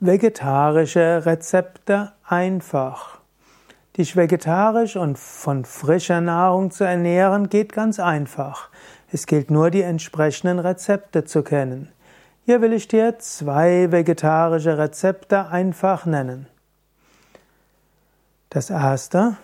Vegetarische 0.00 1.26
Rezepte 1.26 2.12
einfach. 2.22 3.18
Dich 3.96 4.14
vegetarisch 4.14 4.94
und 4.94 5.18
von 5.18 5.64
frischer 5.64 6.20
Nahrung 6.20 6.70
zu 6.70 6.84
ernähren 6.84 7.48
geht 7.48 7.72
ganz 7.72 7.98
einfach. 7.98 8.68
Es 9.10 9.26
gilt 9.26 9.50
nur, 9.50 9.72
die 9.72 9.82
entsprechenden 9.82 10.60
Rezepte 10.60 11.24
zu 11.24 11.42
kennen. 11.42 11.90
Hier 12.44 12.62
will 12.62 12.74
ich 12.74 12.86
dir 12.86 13.18
zwei 13.18 13.90
vegetarische 13.90 14.78
Rezepte 14.78 15.48
einfach 15.48 16.06
nennen. 16.06 16.46
Das 18.50 18.70
erste 18.70 19.36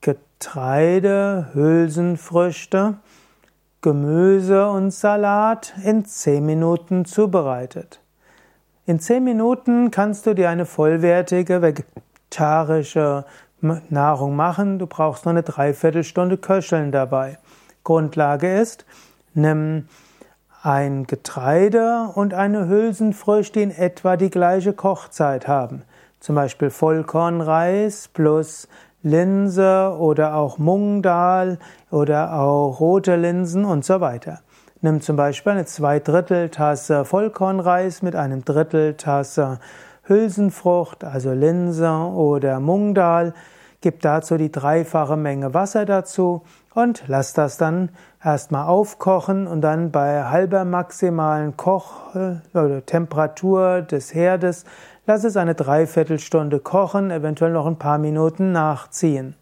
Getreide, 0.00 1.48
Hülsenfrüchte, 1.54 2.98
Gemüse 3.82 4.68
und 4.70 4.92
Salat 4.92 5.74
in 5.84 6.04
10 6.04 6.46
Minuten 6.46 7.04
zubereitet. 7.04 8.00
In 8.90 8.98
zehn 8.98 9.22
Minuten 9.22 9.92
kannst 9.92 10.26
du 10.26 10.34
dir 10.34 10.50
eine 10.50 10.66
vollwertige 10.66 11.62
vegetarische 11.62 13.24
Nahrung 13.60 14.34
machen. 14.34 14.80
Du 14.80 14.88
brauchst 14.88 15.26
nur 15.26 15.30
eine 15.30 15.44
Dreiviertelstunde 15.44 16.38
Köcheln 16.38 16.90
dabei. 16.90 17.38
Grundlage 17.84 18.52
ist, 18.52 18.84
nimm 19.32 19.86
ein 20.64 21.06
Getreide 21.06 22.10
und 22.16 22.34
eine 22.34 22.66
Hülsenfrüchte, 22.66 23.60
die 23.60 23.62
in 23.62 23.70
etwa 23.70 24.16
die 24.16 24.28
gleiche 24.28 24.72
Kochzeit 24.72 25.46
haben. 25.46 25.82
Zum 26.18 26.34
Beispiel 26.34 26.70
Vollkornreis 26.70 28.08
plus 28.08 28.66
Linse 29.04 29.94
oder 30.00 30.34
auch 30.34 30.58
Mungdal 30.58 31.60
oder 31.92 32.32
auch 32.40 32.80
rote 32.80 33.14
Linsen 33.14 33.64
und 33.64 33.84
so 33.84 34.00
weiter. 34.00 34.40
Nimm 34.82 35.02
zum 35.02 35.16
Beispiel 35.16 35.52
eine 35.52 35.66
Zweidritteltasse 35.66 37.04
Vollkornreis 37.04 38.00
mit 38.00 38.16
einem 38.16 38.44
Dritteltasse 38.44 39.58
Hülsenfrucht, 40.04 41.04
also 41.04 41.32
Linse 41.32 41.90
oder 41.90 42.60
Mungdal. 42.60 43.34
Gib 43.82 44.00
dazu 44.00 44.38
die 44.38 44.50
dreifache 44.50 45.16
Menge 45.16 45.52
Wasser 45.52 45.84
dazu 45.84 46.42
und 46.74 47.04
lass 47.08 47.34
das 47.34 47.58
dann 47.58 47.90
erstmal 48.24 48.66
aufkochen 48.66 49.46
und 49.46 49.60
dann 49.60 49.90
bei 49.90 50.24
halber 50.24 50.64
maximalen 50.64 51.56
Koch- 51.58 52.14
oder 52.54 52.84
Temperatur 52.86 53.82
des 53.82 54.14
Herdes 54.14 54.64
lass 55.10 55.24
es 55.24 55.36
eine 55.36 55.56
Dreiviertelstunde 55.56 56.60
kochen, 56.60 57.10
eventuell 57.10 57.52
noch 57.52 57.66
ein 57.66 57.78
paar 57.78 57.98
Minuten 57.98 58.52
nachziehen. 58.52 59.34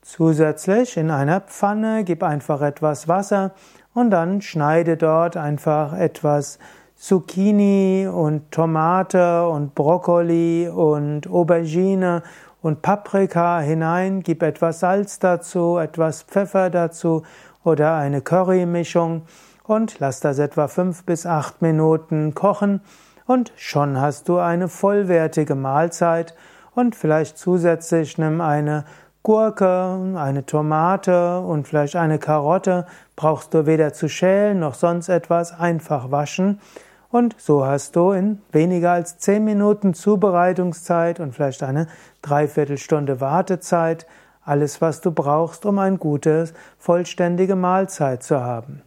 Zusätzlich 0.00 0.96
in 0.96 1.10
einer 1.10 1.42
Pfanne 1.42 2.04
gib 2.04 2.22
einfach 2.22 2.62
etwas 2.62 3.06
Wasser 3.06 3.52
und 3.94 4.10
dann 4.10 4.42
schneide 4.42 4.96
dort 4.96 5.36
einfach 5.36 5.96
etwas 5.96 6.58
Zucchini 6.96 8.08
und 8.12 8.50
Tomate 8.50 9.48
und 9.48 9.74
Brokkoli 9.74 10.68
und 10.68 11.28
Aubergine 11.28 12.22
und 12.62 12.82
Paprika 12.82 13.60
hinein, 13.60 14.22
gib 14.22 14.42
etwas 14.42 14.80
Salz 14.80 15.18
dazu, 15.18 15.78
etwas 15.78 16.22
Pfeffer 16.22 16.70
dazu 16.70 17.22
oder 17.62 17.94
eine 17.96 18.20
Currymischung 18.20 19.22
und 19.64 19.98
lass 19.98 20.20
das 20.20 20.38
etwa 20.38 20.68
fünf 20.68 21.04
bis 21.04 21.26
acht 21.26 21.62
Minuten 21.62 22.34
kochen. 22.34 22.80
Und 23.26 23.52
schon 23.56 24.00
hast 24.00 24.28
du 24.28 24.38
eine 24.38 24.68
vollwertige 24.68 25.54
Mahlzeit 25.54 26.34
und 26.74 26.94
vielleicht 26.94 27.38
zusätzlich 27.38 28.18
nimm 28.18 28.40
eine 28.40 28.84
Gurke, 29.24 30.12
eine 30.16 30.44
Tomate 30.44 31.40
und 31.40 31.66
vielleicht 31.66 31.96
eine 31.96 32.18
Karotte 32.18 32.84
brauchst 33.16 33.54
du 33.54 33.64
weder 33.64 33.94
zu 33.94 34.06
schälen 34.10 34.60
noch 34.60 34.74
sonst 34.74 35.08
etwas, 35.08 35.58
einfach 35.58 36.10
waschen. 36.10 36.60
Und 37.08 37.34
so 37.38 37.64
hast 37.64 37.96
du 37.96 38.12
in 38.12 38.42
weniger 38.52 38.90
als 38.90 39.16
zehn 39.16 39.42
Minuten 39.42 39.94
Zubereitungszeit 39.94 41.20
und 41.20 41.34
vielleicht 41.34 41.62
eine 41.62 41.86
Dreiviertelstunde 42.20 43.22
Wartezeit 43.22 44.06
alles, 44.44 44.82
was 44.82 45.00
du 45.00 45.10
brauchst, 45.10 45.64
um 45.64 45.78
ein 45.78 45.98
gutes, 45.98 46.52
vollständige 46.76 47.56
Mahlzeit 47.56 48.22
zu 48.22 48.42
haben. 48.42 48.82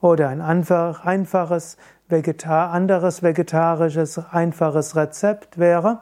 Oder 0.00 0.28
ein 0.28 0.40
einfach, 0.40 1.04
einfaches, 1.04 1.76
Vegetar 2.08 2.72
anderes 2.72 3.22
vegetarisches, 3.22 4.18
einfaches 4.32 4.96
Rezept 4.96 5.56
wäre, 5.56 6.00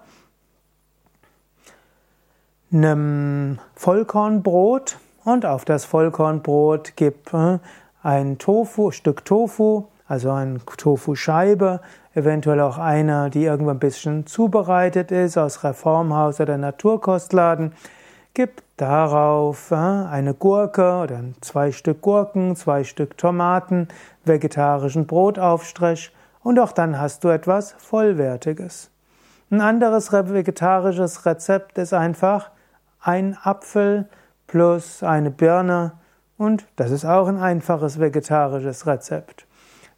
Nimm 2.70 3.60
Vollkornbrot 3.76 4.98
und 5.24 5.46
auf 5.46 5.64
das 5.64 5.84
Vollkornbrot 5.84 6.94
gib 6.96 7.32
äh, 7.32 7.60
ein 8.02 8.38
Tofu, 8.38 8.90
Stück 8.90 9.24
Tofu, 9.24 9.84
also 10.08 10.32
eine 10.32 10.58
Tofu-Scheibe, 10.76 11.80
eventuell 12.16 12.60
auch 12.60 12.78
eine, 12.78 13.30
die 13.30 13.44
irgendwo 13.44 13.70
ein 13.70 13.78
bisschen 13.78 14.26
zubereitet 14.26 15.12
ist 15.12 15.38
aus 15.38 15.62
Reformhaus 15.62 16.40
oder 16.40 16.58
Naturkostladen. 16.58 17.72
Gib 18.34 18.62
darauf 18.76 19.70
äh, 19.70 19.76
eine 19.76 20.34
Gurke 20.34 20.96
oder 20.96 21.20
zwei 21.42 21.70
Stück 21.70 22.02
Gurken, 22.02 22.56
zwei 22.56 22.82
Stück 22.82 23.16
Tomaten, 23.16 23.86
vegetarischen 24.24 25.06
Brotaufstrich 25.06 26.12
und 26.42 26.58
auch 26.58 26.72
dann 26.72 26.98
hast 27.00 27.22
du 27.22 27.28
etwas 27.28 27.76
Vollwertiges. 27.78 28.90
Ein 29.50 29.60
anderes 29.60 30.12
vegetarisches 30.12 31.26
Rezept 31.26 31.78
ist 31.78 31.94
einfach 31.94 32.50
ein 33.06 33.38
Apfel 33.40 34.08
plus 34.48 35.04
eine 35.04 35.30
Birne 35.30 35.92
und 36.36 36.66
das 36.74 36.90
ist 36.90 37.04
auch 37.04 37.28
ein 37.28 37.38
einfaches 37.38 38.00
vegetarisches 38.00 38.86
Rezept. 38.86 39.46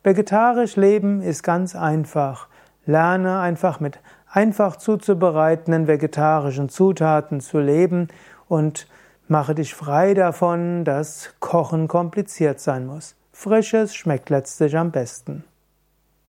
Vegetarisch 0.03 0.77
leben 0.77 1.23
ist 1.23 1.43
ganz 1.43 1.75
einfach. 1.75 2.49
Lerne 2.85 3.41
einfach 3.41 3.81
mit 3.81 3.99
einfach 4.31 4.77
zuzubereitenden 4.77 5.87
vegetarischen 5.87 6.69
Zutaten 6.69 7.41
zu 7.41 7.59
leben 7.59 8.09
und 8.47 8.87
mache 9.27 9.55
dich 9.55 9.75
frei 9.75 10.13
davon, 10.13 10.85
dass 10.85 11.35
Kochen 11.41 11.89
kompliziert 11.89 12.61
sein 12.61 12.87
muss. 12.87 13.17
Frisches 13.33 13.95
schmeckt 13.95 14.29
letztlich 14.29 14.77
am 14.77 14.91
besten. 14.91 15.45